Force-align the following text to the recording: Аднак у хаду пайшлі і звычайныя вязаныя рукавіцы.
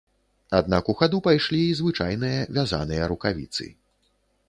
Аднак 0.59 0.89
у 0.93 0.95
хаду 1.01 1.19
пайшлі 1.27 1.61
і 1.65 1.77
звычайныя 1.83 2.39
вязаныя 2.59 3.03
рукавіцы. 3.15 3.73